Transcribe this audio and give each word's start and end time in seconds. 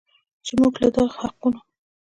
چې 0.45 0.51
موږ 0.59 0.73
له 0.81 0.89
دغو 0.95 1.15
حقونو 1.23 1.59